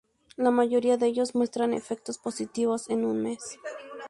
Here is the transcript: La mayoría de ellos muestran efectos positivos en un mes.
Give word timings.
La 0.35 0.49
mayoría 0.49 0.97
de 0.97 1.05
ellos 1.05 1.35
muestran 1.35 1.75
efectos 1.75 2.17
positivos 2.17 2.89
en 2.89 3.05
un 3.05 3.21
mes. 3.21 3.59